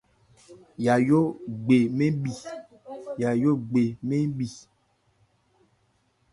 Yayó 0.85 1.19
gbɛ 3.65 3.83
mɛn 4.07 4.25
mì. 4.37 4.47